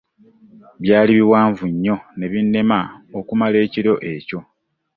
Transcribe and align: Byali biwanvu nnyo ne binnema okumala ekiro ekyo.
Byali 0.81 1.11
biwanvu 1.19 1.63
nnyo 1.73 1.95
ne 2.17 2.27
binnema 2.31 2.79
okumala 3.19 3.57
ekiro 3.65 3.93
ekyo. 4.13 4.39